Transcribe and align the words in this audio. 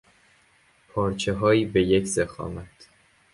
پارچههایی 0.87 1.65
به 1.65 1.81
یک 1.83 2.05
ضخامت 2.05 2.87